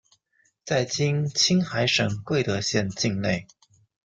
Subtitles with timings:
[0.65, 3.45] 在今青海省贵德县境内。